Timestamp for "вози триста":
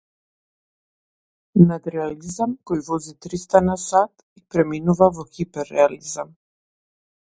2.89-3.63